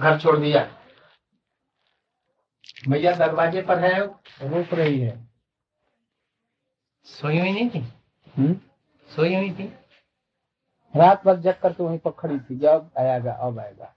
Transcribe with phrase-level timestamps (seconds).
[0.00, 0.78] घर छोड़ दिया।
[2.88, 5.28] मैया दरवाजे पर है रोक रही है।
[7.04, 7.78] सोई हुई नहीं थी?
[8.38, 8.54] हुँ?
[9.08, 9.64] सोई हुई थी?
[10.96, 13.96] रात भर जग करके वहीं पर खड़ी थी। जब आएगा अब आएगा।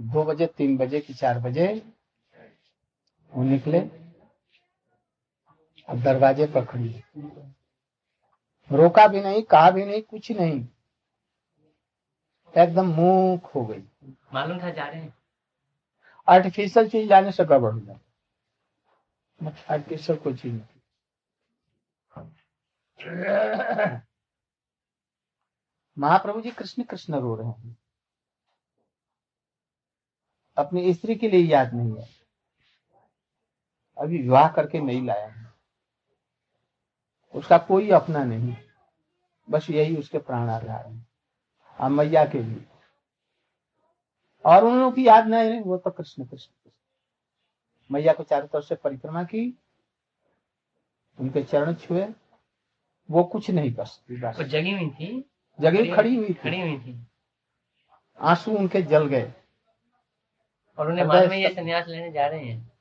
[0.00, 1.92] दो बजे तीन बजे की चार बजे
[3.34, 3.78] वो निकले
[5.88, 7.02] अब दरवाजे पर खड़ी।
[8.72, 10.68] रोका भी नहीं कहा भी नहीं कुछ नहीं।
[12.62, 13.84] एकदम मूक हो गई।
[14.32, 15.14] मालूम था जा रहे हैं।
[16.28, 18.02] आर्टिफिशियल चीज़ जाने से गड़बड़ हो जाती।
[19.70, 20.66] आर्टिफिशियल कोई चीज़ नहीं।
[25.98, 27.76] महाप्रभु जी कृष्ण कृष्ण रो रहे हैं।
[30.56, 32.08] अपनी स्त्री के लिए याद नहीं है।
[33.98, 35.52] अभी विवाह करके नहीं लाया है।
[37.34, 38.56] उसका कोई अपना नहीं।
[39.50, 41.15] बस यही उसके प्राण आधार है।
[41.80, 42.66] मैया के लिए।
[44.44, 46.70] और उन लोगों की याद नहीं वो तो कृष्ण कृष्ण
[47.90, 49.58] मैया को चारों तरफ़ से परिक्रमा की
[51.20, 52.14] उनके चरण छुए
[53.10, 57.06] वो कुछ नहीं कर सकती जगी हुई थी। जगह खड़ी हुई खड़ी हुई थी।
[58.20, 59.32] आँसू उनके जल गए।
[60.78, 62.72] और उन्हें मालूम है ये संन्यास लेने जा रहे हैं।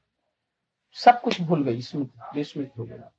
[0.94, 3.12] सब कुछ भूल गई स्मृत विस्मृत हो गया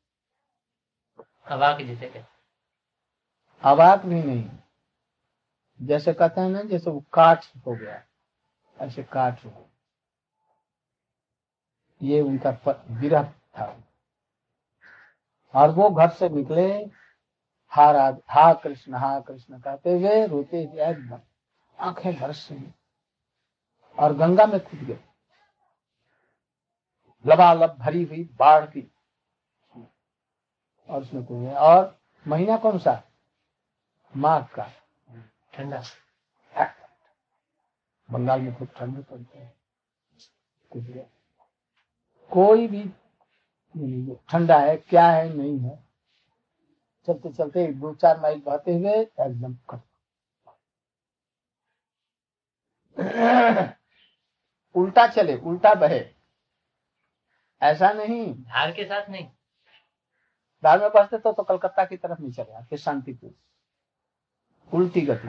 [1.46, 2.24] अवाक जैसे कहते
[3.62, 4.50] अवाक भी नहीं।
[5.82, 8.02] जैसे कहते हैं ना, जैसे वो काट हो गया,
[8.78, 9.70] ऐसे काट हो
[12.02, 12.58] ये उनका
[12.90, 13.22] विरह
[13.58, 13.82] था।
[15.54, 16.90] और वो घर से निकले
[17.68, 21.20] हा राध हा कृष्ण हा कृष्ण कहते हुए रोते एकदम
[21.78, 22.74] आँखें भर से
[23.98, 24.98] और गंगा में कूद गए।
[27.26, 28.92] लबालब भरी हुई बाढ़ की।
[30.88, 33.02] और उसमें कूद गए और महीना कौन सा?
[34.16, 34.70] माघ का।
[35.56, 35.82] ठंडा।
[38.10, 39.54] बंगाल में खूब ठंड पड़ते हैं।
[42.30, 42.84] कोई भी
[44.28, 45.84] ठंडा है क्या है नहीं है।
[47.06, 49.80] चलते चलते दो चार माइल बहते हुए एकदम कट।
[54.74, 56.00] उल्टा चले उल्टा बहे।
[57.62, 59.28] ऐसा नहीं। धार के साथ नहीं।
[60.64, 63.34] धार में बसते तो, तो कलकत्ता की तरफ़ नहीं चले आते शांतिपुर।
[64.74, 65.28] उल्टी गति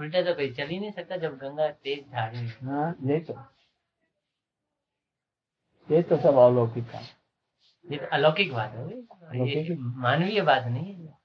[0.00, 3.34] उल्टा तो कोई चल ही नहीं सकता जब गंगा तेज धार में हाँ। यही तो।
[5.88, 7.02] ये तो सब अलौकिक है
[7.84, 11.18] ये तो अलौकिक बात है। मानवीय बात नहीं है।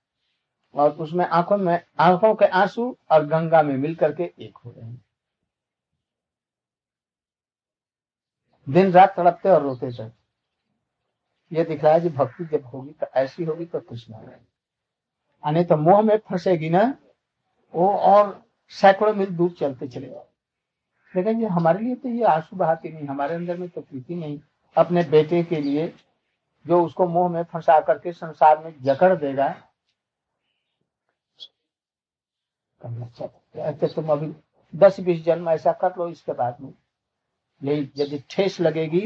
[0.76, 4.86] और उसमें आँखों में आँखों के आँसू और गंगा में मिल करके एक हो रहे
[4.86, 5.02] हैं।
[8.68, 10.10] दिन रात तड़पते और रोते थे
[11.52, 14.14] ये दिख रहा है कि भक्ति जब होगी तो ऐसी होगी तो कृष्ण
[15.44, 16.84] आने तो मोह में फंसेगी ना
[17.74, 20.26] वो और सैकड़ों मील दूर चलते चले जाओ।
[21.14, 24.40] लेकिन ये हमारे लिए तो ये आँसू बहाती नहीं, हमारे अंदर में तो प्रीति नहीं।
[24.76, 25.88] अपने बेटे के लिए
[26.66, 29.48] जो उसको मोह में फंसा करके संसार में जकड़ देगा
[32.82, 34.28] ऐसे तुम अभी
[34.74, 36.74] दस बीस जन्म ऐसा कर लो, इसके बाद में
[37.62, 39.02] यही यदि ठेस लगेगी।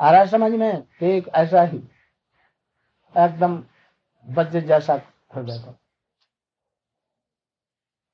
[0.00, 0.86] आ रहा समझ में?
[1.02, 1.78] एक ऐसा ही,
[3.14, 3.62] एकदम
[4.26, 4.94] वज्र जैसा
[5.36, 5.74] हो जाएगा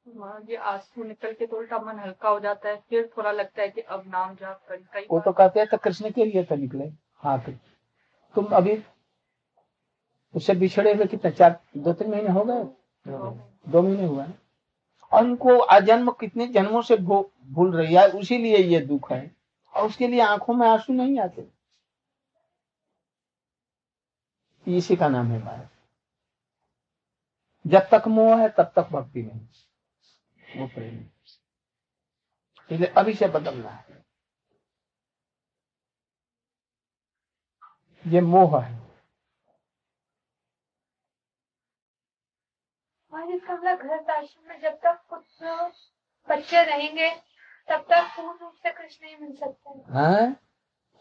[0.06, 3.81] जी आँसू निकल के थोड़ा मन हल्का हो जाता है फिर थोड़ा लगता है कि
[3.81, 7.39] अब नाम जाप कर। वो तो कहते हैं तो कृष्ण के लिए तो निकले हाँ
[8.34, 8.83] तुम अभी
[10.34, 12.62] उससे बिछड़े हुए कितने चार दो तीन महीने हो गए?
[13.72, 14.34] दो महीने। हुआ है।
[15.12, 19.31] और उनको अजन्म कितने जन्मों से भूल रही है उसी लिए ये दुख है।
[19.75, 21.47] और उसके लिए आँखों में आँसू नहीं आते।
[24.67, 25.69] इसी का नाम है माया
[27.67, 30.99] जब तक मोह है तब तक भक्ति नहीं। वो प्रेम
[32.71, 34.00] इसलिए अभी से बदलना है।
[38.06, 38.83] ये मोह है।
[43.13, 45.42] घर आश्रम में जब तक कुछ
[46.28, 47.10] बच्चे रहेंगे
[47.69, 49.71] तब तक पूर्ण रूप से कृष्ण नहीं मिल सकते।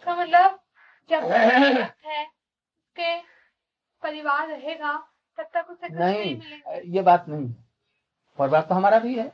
[0.05, 0.59] तो मतलब
[1.09, 1.23] जब
[2.05, 3.19] है उसके
[4.03, 5.10] परिवार रहेगा
[5.43, 7.53] तक उसे नहीं, नहीं ये बात नहीं।
[8.39, 9.27] परिवार तो हमारा भी है।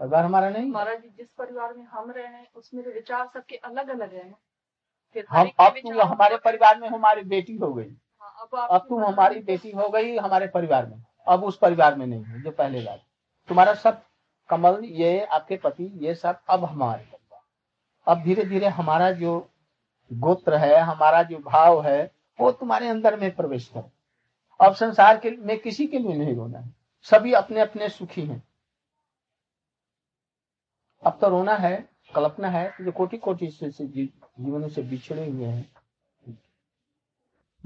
[0.00, 3.56] परिवार हमारा नहीं महाराज जी जिस परिवार में हम रहे हैं उसमें तो विचार सबके
[3.56, 4.34] अलग अलग है
[5.30, 7.90] हम अब तुम हमारे परिवार में हमारी बेटी हो गई।
[8.20, 12.06] हाँ, अब, अब तुम हमारी बेटी। हो गई हमारे परिवार में। अब उस परिवार में
[12.06, 13.00] नहीं है जो पहले बात
[13.48, 14.02] तुम्हारा सब
[14.48, 17.42] कमल ये आपके पति ये सब अब हमारे परिवार
[18.06, 19.50] अब धीरे धीरे हमारा जो
[20.12, 23.90] गोत्र है हमारा जो भाव है वो तुम्हारे अंदर में प्रवेश करे
[24.60, 28.42] अब संसार के में किसी के लिए नहीं रोना है। सभी अपने अपने सुखी हैं।
[31.06, 35.46] अब तो रोना है कल्पना है जो कोटि कोटि से, से जीवन से बिछड़े हुए
[35.46, 35.72] हैं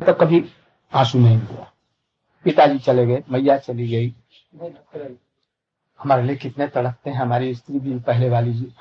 [0.06, 0.52] तो कभी
[0.92, 1.72] आँसू नहीं हुआ।
[2.44, 4.14] पिताजी चले गए मैया चली गई।
[6.00, 8.72] हमारे लिए कितने तड़पते हैं हमारी स्त्री भी पहले वाली जी।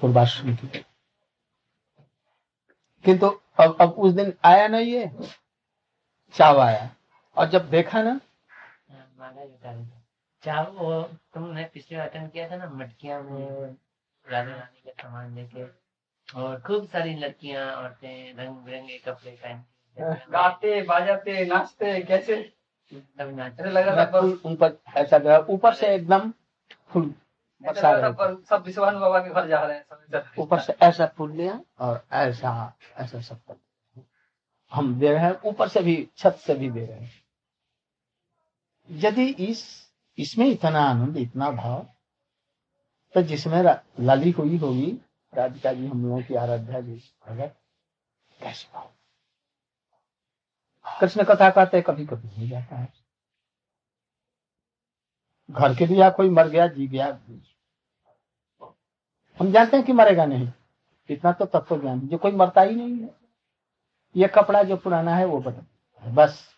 [0.00, 0.66] पूर्वाश्रम की।
[3.04, 3.26] किंतु
[3.60, 5.10] अब अब उस दिन आया नहीं ये
[6.34, 6.95] चाव आया।
[7.36, 8.20] और जब देखा ना?
[10.42, 11.02] चाव वो
[11.34, 13.76] तुमने पिछले अटेंड किया था ना मटकिया में
[14.26, 15.64] राधा रानी का सामान लेके
[16.28, 19.64] और खूब सारी लड़कियाँ औरतें रंग बिरंगे कपड़े पहन
[20.32, 22.36] गाते बाजाते नाचते कैसे?
[22.92, 26.32] नाचते। लग रहा था उन पर ऐसा ऊपर से एकदम
[26.90, 27.14] फुल
[28.50, 32.72] सब विश्वान बाबा के घर जा रहे हैं। ऊपर से ऐसा फूल लिया और ऐसा
[32.96, 33.56] ऐसा सब कर
[34.72, 37.10] हम दे रहे हैं ऊपर से भी छत से भी दे रहे हैं।
[38.90, 41.86] यदि इस, इसमें इतना आनंद, इतना भाव
[43.14, 43.62] तो जिसमें
[44.00, 44.98] लली हुई होगी,
[45.34, 47.56] राधिका जी, हम लोगों की आराध्या जी, भगत,
[48.40, 48.90] कैसे भाव?
[51.00, 52.92] कृष्ण कथा कहते कभी कभी हो जाता है।
[55.50, 57.06] घर के दिया कोई मर गया, जी गया
[59.40, 60.52] हम जानते हैं कि मरेगा नहीं।
[61.10, 63.14] इतना तो तत्व ज्ञान जो कोई मरता ही नहीं है।
[64.16, 66.55] ये कपड़ा जो पुराना है, वो बदल, बस।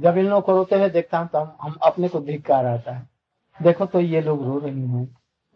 [0.00, 2.92] जब इन लोगों को रोते हुए देखता हूँ तो हम, हम अपने को धिक्कार आता
[2.92, 3.08] है।
[3.58, 5.06] देखो तो ये लोग रो रही हैं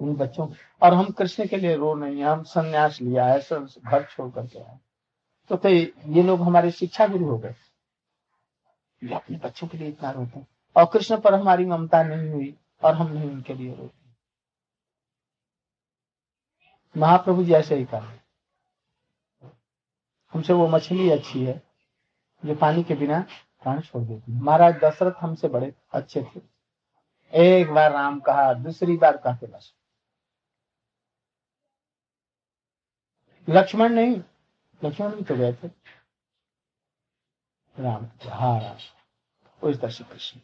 [0.00, 0.48] उन बच्चों
[0.82, 4.58] और हम कृष्ण के लिए रो नहीं है हम संन्यास लिया है घर छोड़ करके
[4.58, 4.78] आए
[5.50, 7.54] तो, तो ये लोग हमारे शिक्षा गुरु हो गए।
[9.02, 10.46] ये अपने बच्चों के लिए इतना रोते हैं।
[10.76, 14.02] और कृष्ण पर हमारी ममता नहीं हुई और हम नहीं उनके लिए रोते
[16.96, 18.12] महाप्रभु जी ऐसे ही कहा
[20.32, 21.60] हमसे वो मछली अच्छी है
[22.42, 23.24] जो पानी के बिना
[23.64, 26.40] प्राण छोड़ देती है। महाराज दशरथ हमसे बड़े अच्छे थे।
[27.32, 29.72] एक बार राम कहा, दूसरी बार कहते, बस।
[33.48, 34.22] लक्ष्मण नहीं,
[34.84, 35.68] लक्ष्मण भी तो गए थे।
[37.78, 38.76] राम हाँ राम।
[39.62, 40.40] उस दर्शी कृष्ण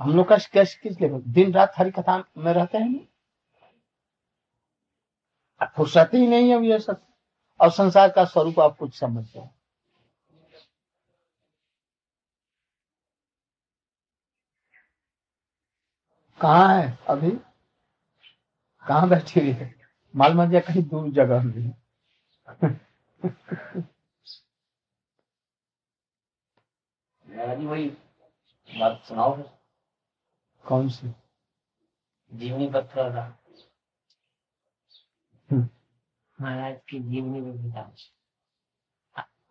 [0.00, 1.10] हम लोग का कैसे किस लिए?
[1.32, 3.08] दिन रात हरी कथा में रहते हैं
[5.76, 7.11] फुर्सत ही नहीं है ये सब।
[7.62, 9.54] और संसार का स्वरूप आप कुछ समझते हैं।
[16.40, 17.30] कहा है अभी?
[18.88, 19.74] कहा बैठी हुई है?
[20.16, 21.74] माल मंजिया कहीं दूर जगह में
[27.66, 27.96] वही
[28.70, 29.42] बात सुनाओ
[30.64, 31.14] कौन सी?
[32.32, 33.34] जीवनी पत्र
[35.50, 35.68] हम्म।
[36.42, 37.92] महाराज की जीवनी में भी था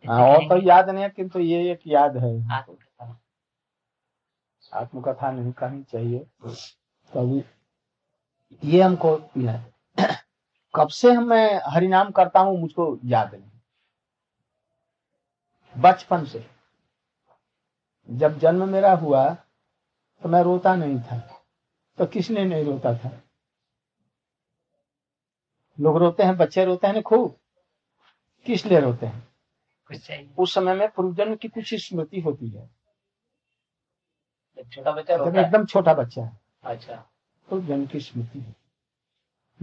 [0.05, 2.53] हाँ और तो याद नहीं है किंतु ये एक याद है।
[4.73, 6.19] आत्मकथा। नहीं कहनी चाहिए।
[7.11, 7.41] तो
[8.63, 9.17] ये हमको
[10.75, 13.51] कब से हम मैं हरिनाम करता हूँ मुझको याद नहीं।
[15.81, 16.45] बचपन से।
[18.09, 19.29] जब जन्म मेरा हुआ
[20.21, 21.19] तो मैं रोता नहीं था।
[21.97, 23.21] तो किसने नहीं रोता था?
[25.81, 27.35] लोग रोते हैं बच्चे रोते हैं खूब।
[28.45, 29.27] किस लिए रोते हैं?
[30.37, 32.69] उस समय में पूर्वजन्म की कुछ स्मृति होती है।
[34.71, 36.95] छोटा बच्चा एकदम छोटा बच्चा है। अच्छा।
[37.49, 38.55] पूर्वजन्म की स्मृति है।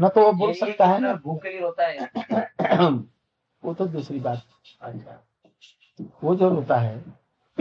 [0.00, 1.98] न तो वो बोल सकता है ना। भूख के लिए रोता है।
[3.64, 4.42] वो तो दूसरी बात।
[4.80, 5.26] अच्छा।
[6.24, 7.04] वो जो रोता है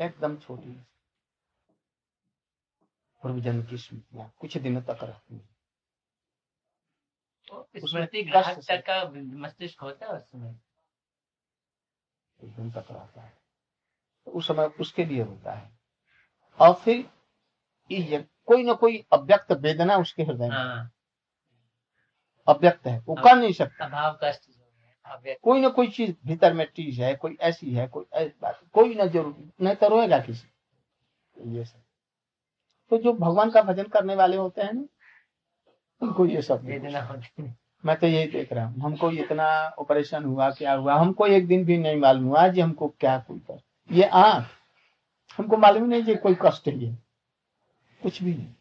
[0.00, 0.80] एकदम छोटी।
[3.22, 5.57] पूर्व जन्म की स्मृतियाँ कुछ दिनों तक रहती है।
[7.50, 10.54] ग्राहक तक का मस्तिष्क होता है उस समय
[12.40, 13.32] दिन तक रहता है।
[14.26, 15.70] तो उस समय उसके लिए होता है।
[16.60, 17.10] और फिर
[18.46, 20.90] कोई ना कोई अव्यक्त वेदना उसके हृदय में। हाँ।
[22.48, 24.40] अव्यक्त है वो कर नहीं सकता। अभाव कष्ट
[25.42, 28.94] कोई ना कोई चीज़ भीतर में टीज है कोई ऐसी है कोई ऐसी बात कोई
[28.94, 31.82] ना ज़रूर नहीं तो रोएगा किसी। ये सब।
[32.90, 34.84] तो जो भगवान का भजन करने वाले होते हैं ना
[36.02, 37.20] उनको ये सब देना
[37.84, 39.46] मैं तो यही देख रहा हूँ हमको इतना
[39.78, 40.94] ऑपरेशन हुआ क्या हुआ?
[40.94, 44.46] हमको एक दिन भी नहीं मालूम हुआ जी हमको क्या कोई कर। ये आँख
[45.38, 46.96] हमको मालूम नहीं जी कोई कष्ट है ये।
[48.02, 48.54] कुछ भी नहीं।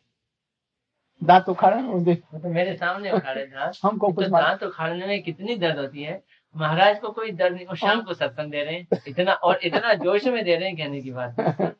[1.23, 5.79] दांत उखाड़े देख तो मेरे सामने उखाड़े दांत। हमको कुछ दांत उखाड़ने में कितनी दर्द
[5.79, 6.23] होती है?
[6.55, 9.93] महाराज को कोई दर्द नहीं और शाम को सत्संग दे रहे हैं। इतना और इतना
[9.93, 11.75] जोश में दे रहे हैं कहने की बात।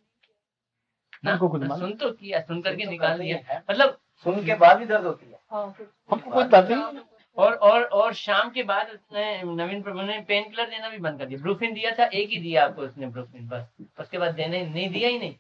[1.26, 4.78] ना को कुछ सुन तो किया सुन करके तो निकाल दिया मतलब सुन के बाद
[4.78, 7.02] भी दर्द होती हाँ, हमको कोई दर्द नहीं।
[7.38, 11.20] और और और शाम के बाद उसने नवीन प्रभु ने पेन किलर देना भी बंद
[11.20, 13.68] कर दिया। ब्रूफिन दिया था एक ही दिया आपको उसने ब्रूफिन बस।
[14.00, 15.36] उसके बाद देने नहीं दिया ही नहीं।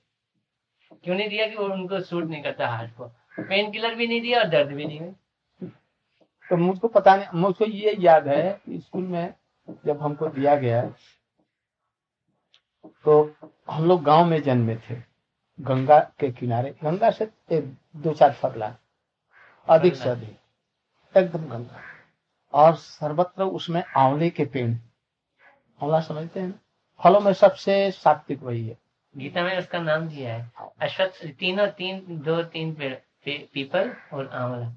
[1.04, 3.08] क्यों नहीं दिया कि वो उनको सूट नहीं करता हार्ट को?
[3.40, 5.70] पेन किलर भी नहीं दिया और दर्द भी नहीं हुई।
[6.46, 9.34] तो मुझको पता नहीं मुझको ये याद है स्कूल में
[9.86, 10.82] जब हमको दिया गया
[13.06, 13.36] तो
[13.70, 14.96] हम लोग गाँव में जन्मे थे
[15.60, 18.76] गंगा के किनारे। गंगा से दो चार फगला।
[19.70, 20.38] अधिक से अधिक।
[21.18, 21.82] एकदम गंगा।
[22.54, 24.72] और सर्वत्र उसमें आंवले के पेड़।
[25.84, 26.62] आंवला समझते हैं
[27.04, 28.78] फलों में सबसे सात्विक वही है।
[29.18, 32.96] गीता में उसका नाम दिया है। अश्वत्थ तीनों तीन दो तीन पेड़
[33.54, 34.70] पीपल और आंवला।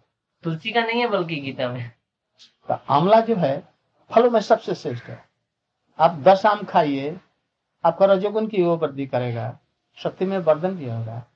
[0.43, 1.91] तुलसी का नहीं है बल्कि गीता में।
[2.69, 3.69] तो आंवला जो है
[4.11, 5.25] फलों में सबसे श्रेष्ठ है।
[5.99, 7.21] आप दस आम खाइए
[7.85, 9.59] आपका रजोगुण की वो वृद्धि करेगा
[9.97, 11.27] शक्ति में वर्धन भी होगा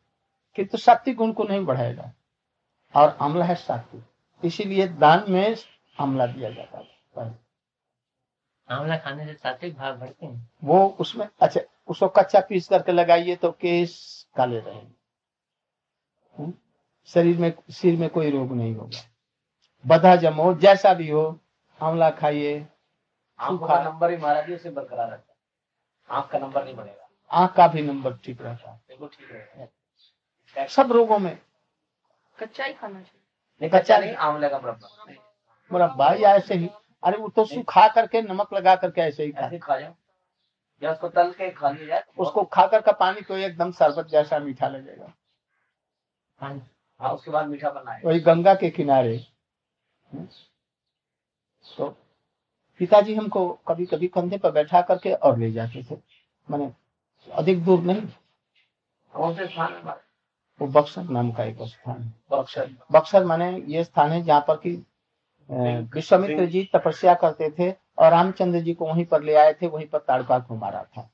[0.57, 2.13] किंतु सात्विक गुण को नहीं बढ़ाएगा।
[2.95, 4.05] और आमला है सात्विक
[4.45, 5.57] इसीलिए दान में
[6.01, 7.39] आमला दिया जाता है।
[8.69, 13.37] आमला खाने से सात्विक भाव बढ़ते हैं। वो उसमें अच्छा उसको कच्चा पीस करके लगाइए
[13.37, 14.95] तो केस काले रहेंगे।
[16.39, 16.55] हम्म?
[17.07, 18.99] शरीर में सिर में कोई रोग नहीं होगा।
[19.87, 21.41] बधा जमो जैसा भी हो
[21.83, 22.69] आंवला खाइए
[23.41, 27.83] नंबर ही महाराज उसे बरकरार रखता है। आँख का नंबर नहीं बढ़ेगा आँख का भी
[27.83, 28.81] नंबर ठीक रहता
[30.57, 31.39] है। सब रोगों में।
[32.39, 35.13] कच्चा ही खाना चाहिए। कच्चा नहीं आंवले का मुरब्बा।
[35.73, 36.69] मुरब्बा। या ऐसे ही।
[37.03, 39.95] अरे वो तो सुखा करके नमक लगा करके ऐसे ही ऐसे खा जाओ।
[40.83, 44.39] या उसको तल के खा लिया जाए। उसको खाकर का पानी तो एकदम शरबत जैसा
[44.39, 45.13] मीठा लगेगा।
[46.41, 49.19] हाँ उसके बाद मीठा बनाए वही गंगा के किनारे।
[51.65, 51.89] तो
[52.81, 55.97] पिताजी हमको कभी कभी कंधे पर बैठा करके और ले जाते थे।
[56.49, 56.73] मैंने
[57.29, 58.03] अधिक दूर नहीं।
[59.13, 59.73] कौन से स्थान
[60.61, 64.75] वो बक्सर नाम का एक स्थान। बक्सर। बक्सर माने ये स्थान है जहाँ पर की
[65.95, 69.87] विश्वामित्र जी तपस्या करते थे और रामचंद्र जी को वहीं पर ले आए थे वहीं
[69.87, 71.11] पर ताड़का को मारा था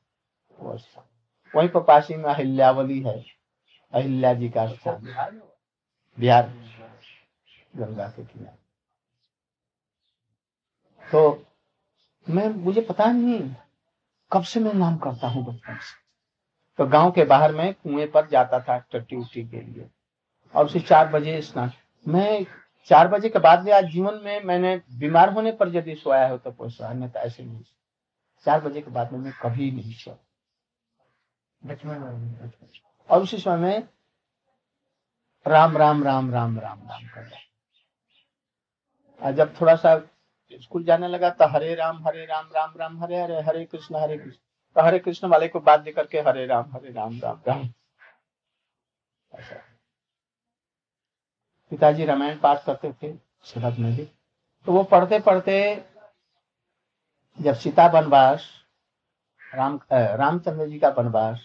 [1.54, 3.24] वहीं पर पासी में अहिल्यावली है।
[3.92, 5.40] अहिल्या जी का स्थान।
[6.18, 6.52] बिहार।
[7.76, 8.58] गंगा के किनारे।
[11.12, 11.46] तो
[12.26, 13.40] मैं मुझे पता नहीं
[14.30, 15.99] कब से मैं नाम करता हूँ बचपन से।
[16.78, 19.90] तो गाँव के बाहर में कुएँ पर जाता था उट्टी के लिए।
[20.54, 21.72] और उसे चार बजे स्नान।
[22.06, 22.46] मैं
[22.88, 26.38] चार बजे के बाद में आज जीवन में मैंने बीमार होने पर यदि सोया हो
[26.38, 27.62] तो कोई सोया नहीं तो ऐसे नहीं।
[28.46, 29.94] चार बजे के बाद में मैं कभी नहीं
[31.62, 32.40] बचपन
[33.10, 33.88] और उसी समय में
[35.46, 37.30] राम राम राम राम राम राम कर
[39.32, 40.08] जब थोड़ा सा
[40.52, 44.18] स्कूल जाने लगा तो हरे राम हरे राम राम राम, हरे हरे हरे कृष्ण हरे
[44.18, 47.68] कृष्ण। तो हरे कृष्ण वाले को दे करके हरे राम हरे राम राम राम।
[51.72, 53.12] पिताजी रामायण पाठ करते थे
[53.44, 54.04] शरद में भी।
[54.66, 55.56] तो वो पढ़ते पढ़ते
[57.38, 58.46] जब सीता वनवास,
[59.40, 61.40] राम रामचंद्र जी का वनवास,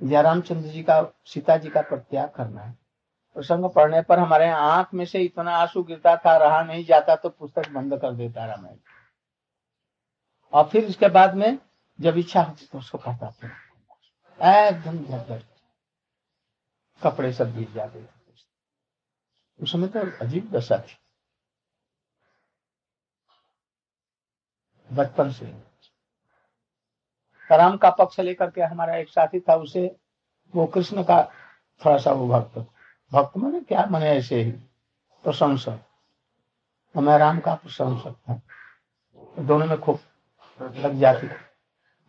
[0.00, 2.76] या रामचंद्र जी का, सीता जी का प्रत्याग करना है।
[3.36, 7.28] प्रसंग पढ़ने पर हमारे आँख में से इतना आँसू गिरता था, रहा नहीं जाता तो
[7.28, 8.76] पुस्तक बंद कर देता रामायण।
[10.52, 11.58] और फिर उसके बाद में
[12.00, 13.34] जब इच्छा होती तो उसको था
[14.68, 14.98] एकदम
[17.02, 18.16] कपड़े सब भीग जाते
[19.60, 20.96] उस समय तो अजीब दशा थी।
[24.92, 25.46] बचपन से।
[27.52, 29.96] राम का पक्ष लेकर के हमारा एक साथी था, उसे
[30.54, 31.32] वो कृष्ण का
[31.84, 32.58] थोड़ा सा वो भक्त।
[33.12, 33.86] भक्त मैंने क्या?
[33.86, 34.52] मैंने ऐसे ही।
[35.24, 35.78] प्रशंसक।
[36.94, 38.40] तो मैं राम का प्रशंसक था।
[39.42, 40.00] दोनों में खूब
[40.60, 41.26] लग जाती।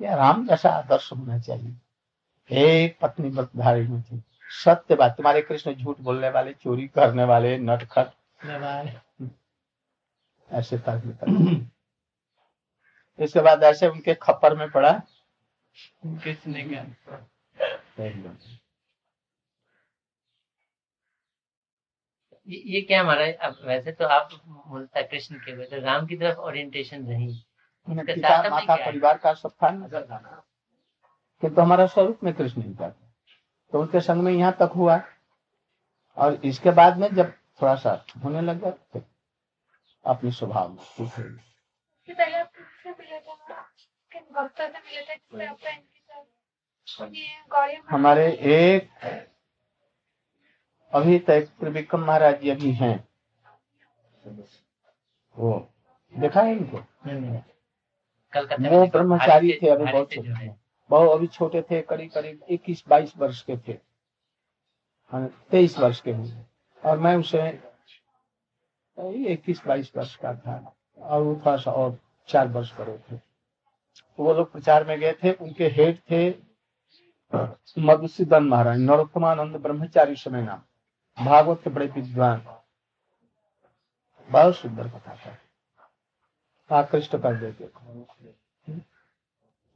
[0.06, 1.75] या राम जैसा आदर्श होना चाहिए।
[2.51, 4.24] एक पत्नी व्रतधारी में थी
[4.66, 8.08] सत्य बात। तुम्हारे कृष्ण झूठ बोलने वाले चोरी करने वाले नटखट।
[10.51, 11.70] ऐसे तर्क
[13.20, 15.01] इसके बाद ऐसे उनके खप्पर में पड़ा।
[16.06, 16.63] किसने
[22.48, 24.30] ये क्या हमारा वैसे तो आप
[24.68, 27.44] मूलता कृष्ण के वजह राम की तरफ़ ओरिएंटेशन रही।
[27.89, 30.17] पिता माता परिवार का सब था। नज़र था
[31.44, 32.89] किंतु हमारा स्वरूप में कृष्ण ही था।
[33.74, 35.01] तो उनके संग में यहाँ तक हुआ।
[36.17, 37.91] और इसके बाद में जब थोड़ा सा
[38.24, 39.01] होने लगा तो
[40.06, 40.77] अपने स्वभाव में
[42.08, 42.17] ठीक
[47.89, 48.89] हमारे एक
[50.94, 52.96] अभी तक त्रिविक्रम महाराज जी अभी हैं।
[55.38, 55.50] वो
[56.13, 56.77] देखा है इनको?
[58.36, 60.50] वो ब्रह्मचारी थे अभी बहुत छोटे
[60.89, 63.74] बहुत अभी छोटे थे करीब करीब इक्कीस बाईस वर्ष के थे।
[65.51, 66.31] तेईस वर्ष के हुए
[66.84, 67.48] और मैं उसे
[69.34, 71.98] इक्कीस बाईस वर्ष का था। और वो थोड़ा सा और
[72.29, 73.15] चार वर्ष बड़े थे।
[74.19, 76.29] वो लोग प्रचार में गए थे उनके हेड थे
[77.79, 82.41] मधुसूदन महाराज नरोत्तमानंद ब्रह्मचारी समय नाम। भागवत के बड़े विद्वान।
[84.29, 85.38] बहुत सुंदर कथा था।
[86.69, 87.65] आकृष्ट कर देते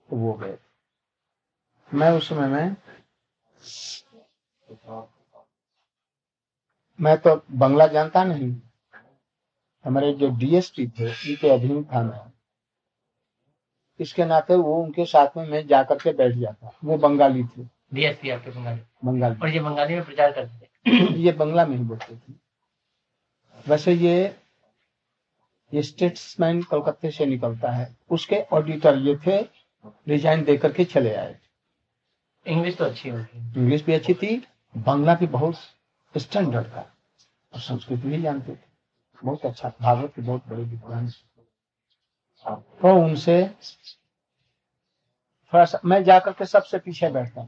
[0.10, 0.58] तो वो गए।
[1.94, 2.76] मैं उस समय में
[7.00, 8.56] मैं तो बंगला जानता नहीं।
[9.86, 12.32] हमारे जो डीएसपी थे उनके अधीन था मैं।
[14.00, 18.30] इसके नाते वो उनके साथ में मैं जाकर के बैठ जाता। वो बंगाली थे। डीएसपी
[18.30, 22.16] आपके बंगाली। बंगाली। और ये बंगाली में प्रचार करते थे। ये बंगला में ही बोलते
[22.16, 22.34] थे।
[23.68, 24.41] वैसे ये
[25.74, 29.42] ये स्टेट्समैन कलकत्ते से निकलता है। उसके ऑडिटर ये थे
[30.08, 31.38] रिजाइन देकर के चले आए।
[32.46, 34.36] इंग्लिश तो अच्छी होती इंग्लिश भी अच्छी थी
[34.76, 35.56] बांग्ला भी बहुत
[36.16, 36.82] स्टैंडर्ड था।
[37.54, 38.70] और संस्कृत भी जानते थे।
[39.22, 41.10] बहुत अच्छा भागवत के बहुत बड़े विद्वान
[42.46, 43.44] तो उनसे
[45.54, 47.44] थोड़ा सा मैं जाकर के सबसे पीछे बैठता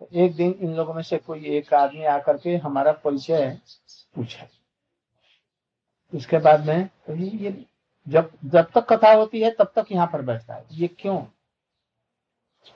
[0.00, 3.58] तो एक दिन इन लोगों में से कोई एक आदमी आकर के हमारा परिचय
[4.14, 4.46] पूछा।
[6.14, 7.64] उसके बाद में तो ये
[8.06, 11.22] जब जब तक कथा होती है, तब तक यहाँ पर बैठता है। ये क्यों?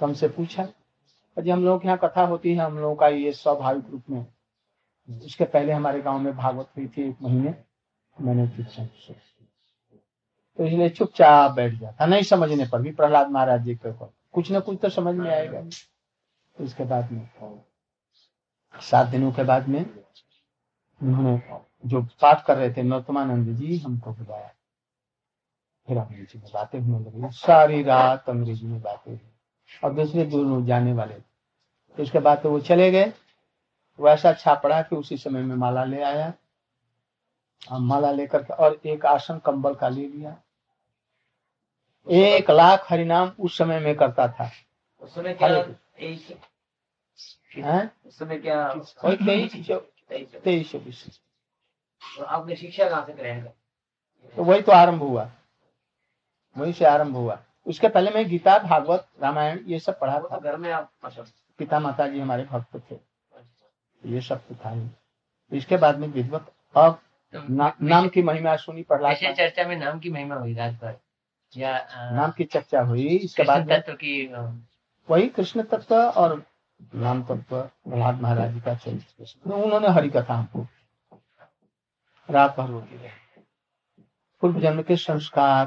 [0.00, 3.85] हमसे पूछा। और जब हम लोग यहाँ कथा होती है, हम लोगों का ये स्वाभाविक
[3.91, 4.26] रूप में।
[5.25, 7.55] उसके पहले हमारे गाँव में भागवत हुई थी एक महीने।
[8.17, 8.47] मैंने
[10.57, 13.93] तो इसलिए चुपचाप बैठ जाता नहीं समझने पर भी, प्रहलाद महाराज जी के
[14.33, 15.62] कुछ ना कुछ तो समझ में आएगा।
[16.61, 17.29] इसके बाद में।
[18.75, 19.85] सात दिनों के बाद में
[21.00, 21.37] उन्होंने
[21.87, 24.50] जो पाठ कर रहे थे नौतमानंद जी हमको बुलाया।
[25.88, 29.31] फिर अंग्रेज़ी में बातें होने लगी सारी रात अंग्रेज़ी में बातें हुई
[29.85, 31.14] और दूसरे दूर जाने वाले
[31.97, 33.12] तो इसके बाद तो वो चले गए।
[34.00, 36.33] वो ऐसा छापड़ा कि उसी समय में माला ले आया।
[37.71, 40.37] हम माला लेकर और एक आसन कंबल का ले लिया।
[42.11, 44.51] एक लाख हरिनाम उस समय में करता था।
[45.01, 46.33] उस समय क्या तेईस
[48.07, 51.24] उस समय क्या और तेईस चौ- तेईस तेईस चौबीस
[52.27, 53.53] आपने शिक्षा कहाँ से ग्रहण कर?
[54.37, 55.31] तो वही तो आरंभ हुआ।
[56.59, 60.40] वही से आरंभ हुआ। उसके पहले मैं गीता भागवत रामायण ये सब पढ़ा था तो
[60.40, 61.25] घर में आप अच्छा
[61.59, 62.97] पिता माता जी हमारे भक्त थे।
[64.07, 64.88] ये सब तो था ही।
[65.53, 67.01] इसके बाद में विद्वत अब
[67.33, 70.97] तो ना, नाम की महिमा सुनी ऐसे चर्चा में नाम की महिमा हुई रात भर।
[71.57, 74.27] या अ, नाम की चर्चा हुई। इसके बाद तत्व की
[75.11, 76.45] वही कृष्ण तत्व और
[76.95, 80.67] नाम तत्व प्रहलाद महाराज जी का चरित्र। उन्होंने हरि कथा हमको
[82.31, 83.43] रात भर होती रही।
[84.43, 85.67] पूर्व जन्म के संस्कार।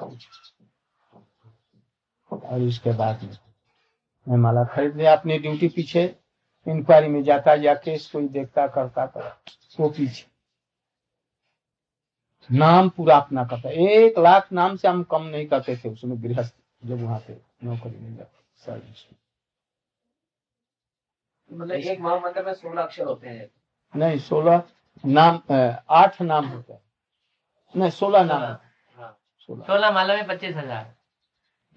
[2.32, 3.24] और इसके बाद
[4.28, 6.04] में माला खरीद लिया अपनी ड्यूटी पीछे
[6.68, 9.28] इंक्वायरी में जाता या केस कोई देखता करता था
[9.80, 10.26] वो पीछे।
[12.50, 16.56] नाम पूरा अपना करता। एक लाख नाम से हम कम नहीं करते थे उसमें गृहस्थ
[16.86, 19.18] जब वहाँ पे नौकरी मिल जाती सर्विस में।
[21.52, 23.50] मतलब एक महामंत्र में सोलह अक्षर होते हैं।
[23.96, 24.64] नहीं सोलह
[25.06, 25.42] नाम
[25.90, 26.82] आठ नाम होते हैं।
[27.76, 28.60] नहीं सोलह नाम हैं,
[29.00, 30.96] हाँ। सोलह। सोलह माला में पच्चीस हज़ार।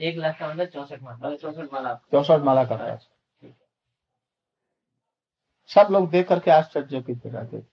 [0.00, 2.98] एक लाख का मतलब चौसठ माला। मतलब चौसठ माला। चौसठ माला करता है।
[5.70, 7.64] सब लोग देख करके आश्चर्य की रहते थे।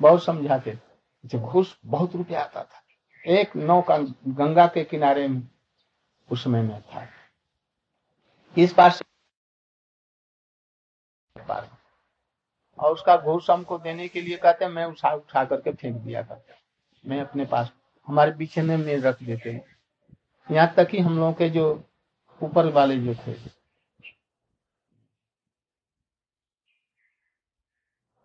[0.00, 2.82] बहुत समझाते थे। जब घूस बहुत रुपया आता था।
[3.24, 5.42] एक नौ का गंगा के किनारे में
[6.28, 7.06] उस समय में था।
[8.56, 9.04] इस पार से
[11.36, 11.68] पार
[12.80, 16.22] और उसका घूस हमको देने के लिए कहते हैं, मैं उठा उठा करके फेंक दिया
[16.22, 16.54] करता
[17.06, 17.72] मैं अपने पास,
[18.06, 19.76] हमारे पीछे में में रख देते हैं।
[20.50, 21.84] यहाँ तक कि हम लोगों के जो
[22.42, 23.34] ऊपर वाले जो थे।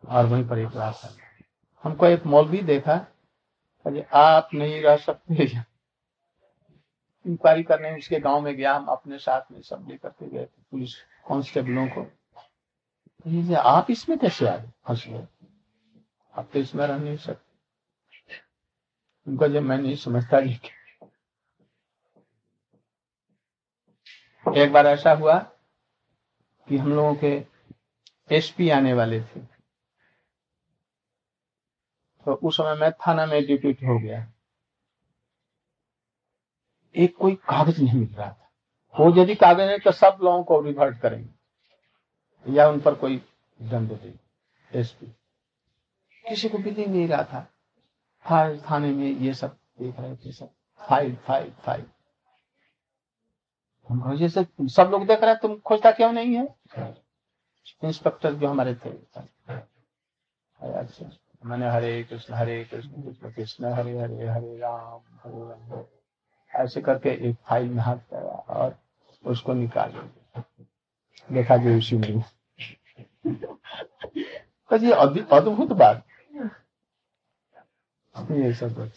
[0.07, 1.09] और वहीं पर एक रास्ता
[1.83, 3.07] हमको एक मौलवी देखा।
[3.85, 5.47] अरे, आप नहीं रह सकते।
[7.27, 10.95] इंक्वायरी करने उसके गाँव में गया। हम अपने साथ में सब लेकर के गए पुलिस
[11.01, 12.11] कांस्टेबलों को।
[13.27, 14.71] ये आप इसमें कैसे आ गए?
[14.87, 15.27] फंस गए
[16.35, 17.53] आप तो इसमें रह नहीं सकते।
[19.27, 20.59] उनका जब मैं नहीं समझता ये
[24.57, 25.39] एक बार ऐसा हुआ
[26.69, 27.45] कि हम लोगों के
[28.35, 29.39] एसपी आने वाले थे।
[32.25, 34.33] तो उस समय मैं थाना में ड्यूटी हो गया।
[36.95, 38.51] एक कोई कागज़ नहीं मिल रहा था।
[38.99, 41.34] वो यदि कागज़ है तो सब लोगों को रिवर्ट करेंगे।
[42.47, 43.17] या उन पर कोई
[43.59, 44.13] दंड दे।
[44.71, 45.05] एसपी।
[46.25, 47.47] किसी को भी नहीं रहा था।
[48.25, 50.49] फ़ाइल थाने में ये सब देख रहे थे सब।
[50.81, 51.85] File file file.
[53.89, 56.55] हम जैसे सब लोग देख रहे हैं तुम खोजता क्यों नहीं है?
[57.83, 58.89] इंस्पेक्टर जो हमारे थे
[61.45, 65.83] मैंने हरे कृष्ण हरे कृष्ण कृष्ण कृष्ण हरे हरे हरे राम हरे राम।
[66.53, 68.77] ऐसे करके एक फ़ाइल में हाथ और
[69.23, 69.91] उसको निकाल
[71.31, 72.21] देखा जी में।
[74.69, 76.05] तो ये अद्भुत बात।
[78.31, 78.91] ये सब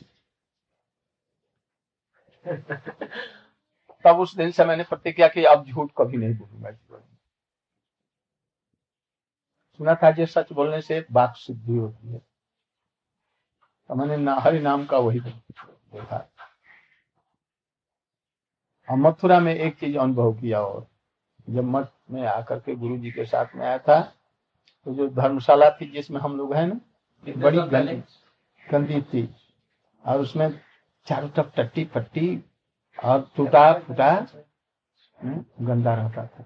[4.05, 7.01] तब उस दिन से मैंने प्रतिज्ञा की अब झूठ कभी नहीं बोलूँगा। जीवन
[9.79, 12.19] सुना था जो सच बोलने से बात सिद्धि होती है।
[13.89, 16.17] तो मैंने ना, हरि नाम का वही देखा।
[18.91, 20.87] और मथुरा में एक चीज़ अनुभव किया और
[21.49, 24.01] जब मठ में आकर के गुरु जी के साथ में आया था।
[24.85, 26.81] तो जो धर्मशाला थी जिसमें हम लोग है ना
[27.37, 28.03] बड़ी गंदी
[28.73, 29.37] गंदी थी।
[30.07, 30.61] और उसमें
[31.07, 32.45] चारों तरफ़ टट्टी पट्टी
[33.05, 34.27] और टूटा फूटा
[35.25, 36.45] गंदा रहता था।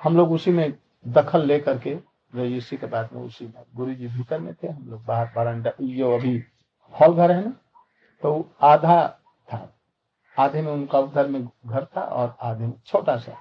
[0.00, 0.72] हम लोग उसी में
[1.08, 1.94] दखल लेकर के
[2.34, 5.72] रजिस्ट्री के बाद में उसी में गुरु जी भीतर में थे। हम लोग बाहर बरांडा
[5.80, 6.42] जो अभी
[6.94, 7.52] हॉल घर है ना
[8.22, 9.08] तो आधा
[9.48, 9.70] था।
[10.38, 13.36] आधे में उनका उधर में घर था और आधे में छोटा सा।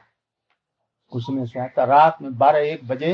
[1.13, 3.13] उसमें से आता रात में बारह एक बजे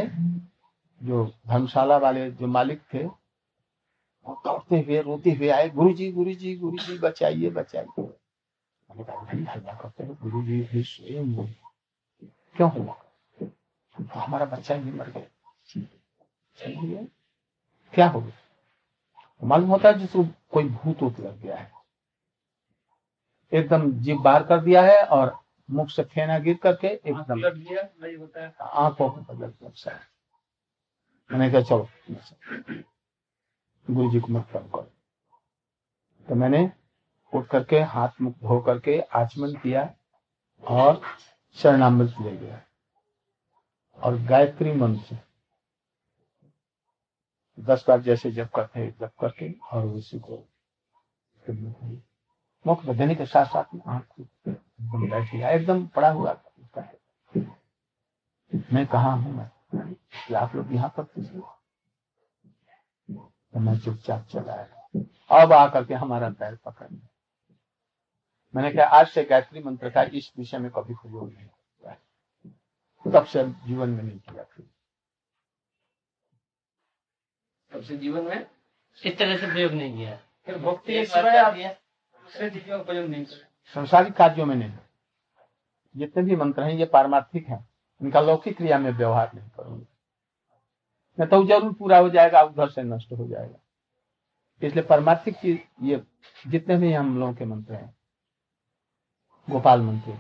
[1.02, 6.34] जो धर्मशाला वाले जो मालिक थे, वो दौड़ते हुए, रोते हुए आए गुरु जी गुरु
[6.34, 11.36] जी गुरु जी बचाइए बचाइए। मैंने कहा हल्ला करते हो गुरु जी भी स्वयं
[12.56, 12.94] क्यों हुआ
[13.38, 17.04] तो हमारा बच्चा ही मर गया।
[17.94, 18.32] क्या हो गया?
[19.42, 21.72] मालूम होता है जिसको कोई भूत लग गया है।
[23.52, 25.38] एकदम जीप बाहर कर दिया है और
[25.70, 27.44] मुख से फेना गिर करके एकदम
[28.62, 30.00] आँखों को बदल है।
[31.32, 31.90] मैंने कहा चलो
[33.88, 34.82] गुरु जी को मत करो।
[36.28, 36.72] तो मैंने
[37.34, 39.94] उठ करके हाथ मुख धो करके आचमन किया
[40.64, 41.02] और
[41.54, 42.62] शरणामृत ले गया।
[43.98, 45.18] और गायत्री मंत्र
[47.60, 50.38] दस बार जैसे जब करते जब करके और उसी को
[52.68, 54.06] मुख बदलने के साथ साथ में आँख
[54.82, 56.38] बैठ गया एकदम पड़ा हुआ
[58.74, 59.50] मैं कहा हूँ मैं?
[60.36, 61.04] आप लोग यहाँ पर
[63.54, 66.88] तो मैं चुपचाप चला आया अब आकर के हमारा पैर पकड़
[68.56, 71.48] मैंने कहा आज से गायत्री मंत्र का इस विषय में कभी प्रयोग नहीं
[73.06, 74.66] तब से जीवन में नहीं किया फिर।
[77.72, 78.46] तब से जीवन में
[79.06, 80.94] इस तरह से प्रयोग नहीं किया। फिर भक्ति
[82.30, 83.26] दूसरे चीज़ों का प्रयोग नहीं
[83.76, 84.72] संसारिक कार्यों में नहीं।
[85.96, 87.68] जितने भी मंत्र हैं ये पारमार्थिक हैं।
[88.02, 89.86] इनका लौकिक क्रिया में व्यवहार नहीं करूँगा।
[91.18, 93.58] नहीं तो ज़रूर पूरा हो जाएगा उधर से नष्ट हो जाएगा।
[94.62, 96.02] इसलिए परमार्थिक चीज़ ये
[96.46, 97.94] जितने भी हम लोगों के मंत्र हैं
[99.48, 100.18] गोपाल मंत्र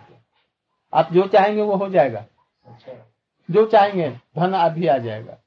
[0.94, 2.26] आप जो चाहेंगे वो हो जाएगा।
[2.68, 2.94] अच्छा।
[3.50, 5.38] जो चाहेंगे धन अभी आ जाएगा।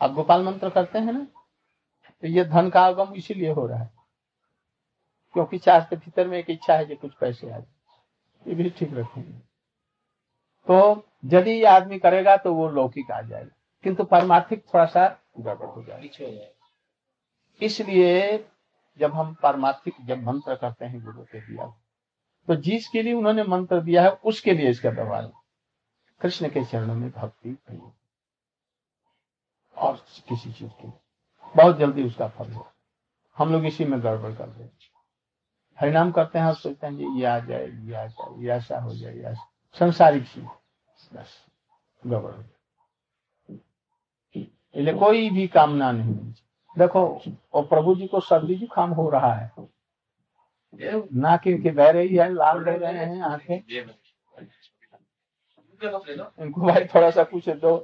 [0.00, 1.26] आप गोपाल मंत्र करते हैं ना
[2.22, 3.92] तो ये धन का आगम इसीलिए हो रहा है।
[5.34, 8.94] क्योंकि के भीतर में एक इच्छा है कि कुछ पैसे आ जाए। ये भी ठीक
[8.94, 9.38] रखेंगे।
[10.68, 15.06] तो यदि ये आदमी करेगा तो वो लौकिक आ जाएगा। किंतु परमार्थिक थोड़ा सा
[15.40, 16.46] गड़बड़ हो जाएगा।
[17.62, 18.44] इसलिए
[18.98, 21.66] जब हम परमार्थिक जब मंत्र करते हैं गुरु के दिया
[22.48, 25.32] तो जिसके लिए उन्होंने मंत्र दिया है उसके लिए इसका व्यवहार
[26.20, 27.56] कृष्ण के चरणों में भक्ति
[29.76, 29.96] और
[30.28, 30.92] किसी चीज़ की
[31.56, 32.66] बहुत जल्दी उसका फल हो
[33.36, 34.68] हम लोग इसी में गड़बड़ कर रहे
[35.78, 38.78] हरिनाम करते हैं और सोचते हैं जी ये आ जाए ये आ जाए ये ऐसा
[38.78, 39.34] हो जाए ये
[39.76, 40.44] संसारिक चीज़
[41.16, 41.36] बस
[42.02, 42.32] गड़बड़
[44.36, 46.32] इसलिए कोई भी कामना नहीं
[46.76, 47.02] देखो
[47.54, 49.50] और प्रभु जी को सर्दी जुकाम हो रहा है
[51.16, 53.56] ना कि बह रही है लाल रह रहे हैं आँखें
[56.38, 57.76] इनको भाई थोड़ा सा कुछ दो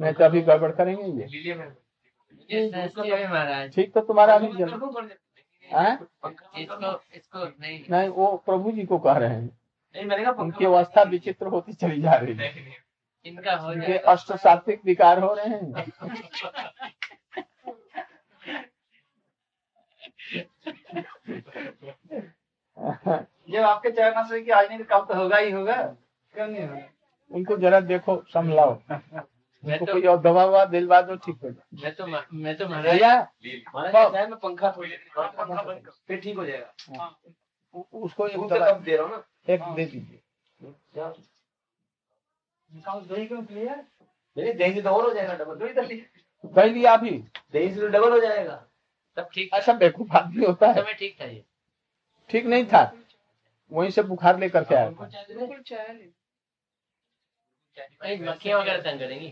[0.00, 1.28] नहीं तो अभी गड़बड़ करेंगे ये
[3.68, 4.48] ठीक तो तुम्हारा अभी
[5.66, 11.72] इसको इसको नहीं। नहीं वो प्रभु जी को कह रहे हैं। उनकी अवस्था विचित्र होती
[11.72, 12.76] चली जा रही है।
[13.26, 15.72] इनका हो जाए अष्ट सात्विक विकार हो रहे हैं।
[23.48, 26.66] जब आपके चरण से कि आज नहीं तो कल तो होगा ही होगा। क्यों नहीं
[26.66, 26.82] होगा?
[27.30, 28.74] उनको जरा देखो समझाओ।
[29.64, 32.68] मैं तो कोई और दवा ववा दिलवा दो ठीक हो जाए। मैं तो मैं तो
[32.68, 37.08] महाराज में पंखा फिर ठीक हो जाएगा। हाँ।
[37.74, 39.22] उसको एक दवा दे रहा हूँ ना।
[39.54, 40.20] एक दे दीजिए।
[43.14, 45.72] दही क्यों दही से तो हो जाएगा डबल दही
[46.44, 47.10] दही लिया अभी।
[47.52, 48.54] दही से तो डबल हो जाएगा।
[49.16, 51.44] तब ठीक ऐसा बेवकूफ़ आदमी होता है। मैं ठीक था ये।
[52.30, 52.82] ठीक नहीं था।
[53.72, 54.90] वहीं से बुखार लेकर के आया
[58.22, 59.28] मक्खियाँ वगैरह तंग करेंगी।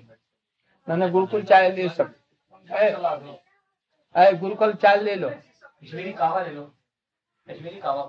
[0.89, 2.15] मैंने बिल्कुल चाय ले सब।
[4.15, 6.63] अरे गुरुकुल चाय ले लो। कश्मीरी कावा ले लो।
[7.49, 8.03] कश्मीरी कावा।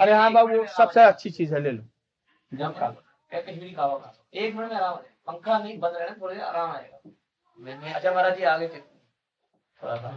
[0.00, 1.84] अरे हाँ बाबू सबसे अच्छी चीज़ है ले लो।
[2.52, 6.16] जम खा लो। कश्मीरी कावा खा एक मिनट में आराम है पंखा नहीं बंद रहना
[6.20, 10.16] थोड़ी आराम आएगा। अच्छा महाराज जी आगे थोड़ा सा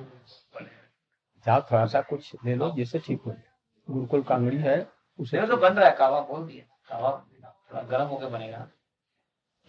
[1.45, 3.43] जाओ थोड़ा सा कुछ ले लो जिससे ठीक हो। जाए
[3.89, 4.77] गुरुकुल कांगड़ी है
[5.19, 7.11] उसे तो बन रहा है कावा बोल दिया। कावा
[7.71, 8.67] थोड़ा गर्म होकर बनेगा।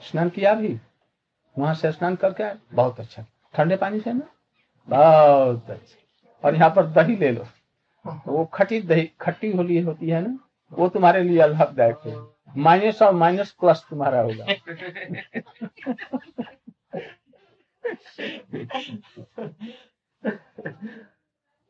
[0.00, 0.68] स्नान किया भी
[1.58, 4.28] वहाँ से स्नान करके आए। बहुत अच्छा। ठंडे पानी से ना?
[4.88, 5.96] बहुत अच्छा।
[6.44, 7.46] और यहाँ पर दही ले लो।
[8.26, 10.38] वो खट्टी दही खट्टी होली होती है ना
[10.72, 12.16] वो तुम्हारे लिए लाभदायक है।
[12.62, 14.46] माइनस और माइनस प्लस तुम्हारा होगा।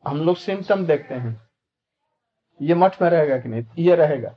[0.05, 1.39] हम लोग सिम्टम देखते हैं।
[2.61, 3.65] ये मठ में रहेगा कि नहीं?
[3.77, 4.35] ये रहेगा।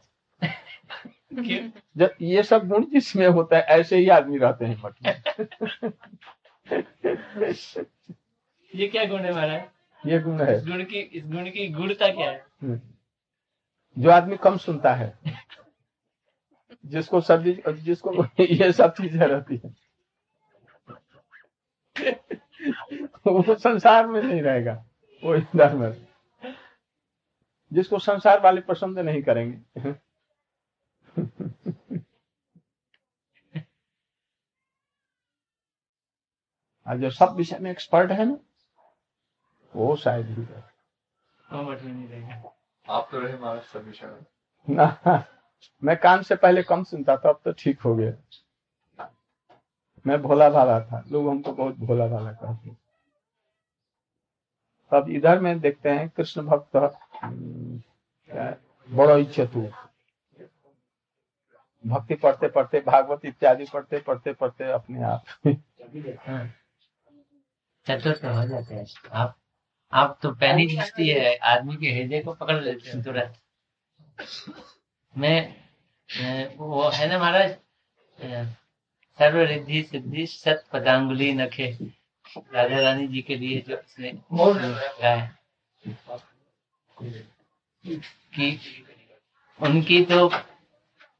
[1.32, 5.12] जब ये सब गुण जिसमें होता है ऐसे ही आदमी रहते हैं मठ में।
[8.74, 9.62] ये क्या गुण है महाराज?
[10.04, 12.44] ये गुण है। इस गुण की इस गुण की गुणता क्या है?
[13.96, 15.18] जो आदमी कम सुनता है
[16.86, 17.42] जिसको सब
[17.78, 19.74] जिसको ये सब चीज़ें रहती है
[23.26, 24.72] वो संसार में नहीं रहेगा
[25.22, 25.92] वो इधर में।
[27.72, 29.92] जिसको संसार वाले पसंद नहीं करेंगे
[36.86, 38.38] और जो सब विषय में एक्सपर्ट है ना
[39.74, 40.46] वो शायद ही
[42.86, 45.24] आप तो रहे महाराज सब विषय में। ना
[45.82, 48.12] मैं कान से पहले कम सुनता था अब तो ठीक हो गया।
[50.06, 52.76] मैं भोला भाला था लोग हमको बहुत भोला भाला कहते
[54.92, 57.80] अब इधर में देखते हैं कृष्ण भक्त हम्म,
[58.30, 58.58] है?
[58.88, 59.70] बड़ो चतुर
[61.84, 65.24] भक्ति पढ़ते पढ़ते भागवत इत्यादि पढ़ते पढ़ते पढ़ते अपने आप।
[66.26, 66.44] हाँ।
[67.88, 69.36] चतुर तो हो जाते हैं। आप
[69.92, 73.34] आप तो पहली दृष्टि है, आदमी के हृदय को पकड़ लेते हैं तुरंत।
[75.18, 75.36] मैं
[76.56, 77.56] वो है ना महाराज?
[79.18, 81.76] सर्व रिद्धि सिद्धि सत पदांगुली नखे।
[82.54, 84.12] राजा रानी जी के लिए जो उसने
[85.02, 85.36] गाया।
[88.34, 88.60] कि
[89.60, 90.28] उनकी तो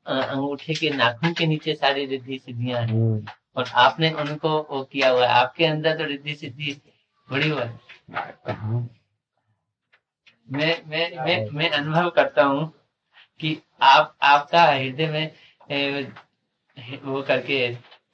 [0.07, 5.27] अंगूठे के नाखून के नीचे सारी रिद्धि सिद्धियाँ हैं। और आपने उनको वो किया हुआ
[5.27, 6.81] है। आपके अंदर तो रिद्धि सिद्धि
[7.29, 7.81] बड़ी हुआ है।
[10.49, 12.73] मैं मैं मैं मैं अनुभव करता हूँ
[13.41, 15.31] कि आप आपका हृदय में
[15.71, 16.12] ए,
[17.05, 17.59] वो करके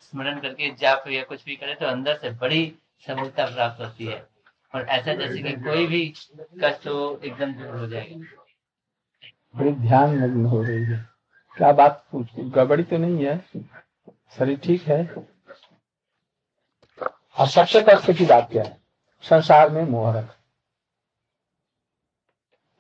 [0.03, 2.63] स्मरण करके जाप या कुछ भी करे तो अंदर से बड़ी
[3.07, 4.27] सफलता प्राप्त होती है।
[4.75, 6.05] और ऐसा जैसे कि कोई भी
[6.63, 8.17] कष्ट हो एकदम दूर हो जाएगा।
[9.55, 10.99] बड़ी ध्यान मग्न हो रही है।
[11.57, 13.37] क्या बात पूछ गड़बड़ी तो नहीं है?
[14.33, 15.03] शरीर ठीक है?
[17.37, 18.77] और सबसे कष्ट की बात क्या है?
[19.25, 20.37] संसार में मोह रख।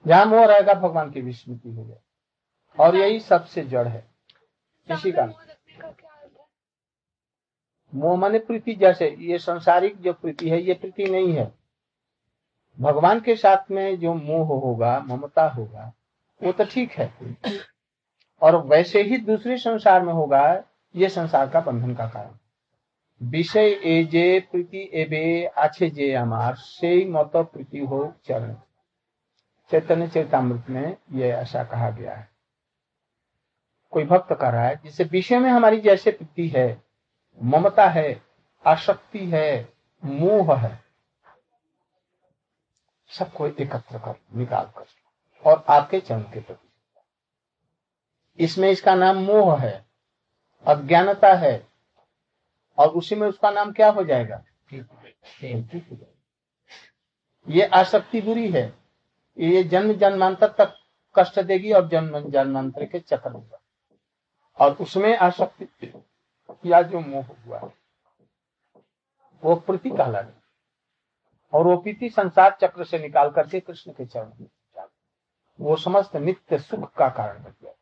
[0.04, 2.00] जहाँ मोह रहेगा भगवान की विस्मृति हो जाए
[2.78, 4.06] और यही सबसे जड़ है।
[4.88, 5.24] इसी का
[7.92, 11.52] मोह माने प्रीति जैसे ये संसारिक जो प्रीति है ये प्रीति नहीं है।
[12.78, 15.92] भगवान के साथ में जो मोह होगा ममता होगा
[16.42, 17.12] वो तो ठीक है।
[18.42, 20.42] और वैसे ही दूसरे संसार में होगा
[20.96, 22.30] ये संसार का बंधन का कारण।
[23.22, 28.54] विषय ए जे, प्रीति एबे, आछे जे हमार से मत प्रीति हो चरण।
[29.70, 32.28] चैतन्य चैतामृत में ये ऐसा कहा गया है।
[33.90, 36.82] कोई भक्त कर रहा है, जिसे विषय में हमारी जैसे प्रीति है,
[37.42, 38.22] ममता है,
[38.66, 39.72] आसक्ति है,
[40.04, 40.84] मोह है,
[43.08, 44.84] सबको एकत्र कर, निकाल कर,
[45.50, 46.68] और आपके चरण के प्रति।
[48.44, 49.87] इसमें इसका नाम मोह है।
[50.66, 51.68] अज्ञानता है।
[52.78, 54.42] और उसी में उसका नाम क्या हो जाएगा?
[57.48, 58.78] ये आसक्ति बुरी है।
[59.38, 60.74] ये जन्म जन्मांतर तक
[61.18, 63.58] कष्ट देगी और जन्म जन्मांतर के चक्र होगा।
[64.60, 66.04] और उसमें आसक्ति
[66.66, 67.70] या जो मोह हुआ,
[69.44, 70.32] वो प्रीति कहलाएगा
[71.52, 74.48] और वो प्रीति संसार चक्र से निकाल करके कृष्ण के चरण में
[75.60, 77.72] वो समस्त नित्य सुख का कारण बन गया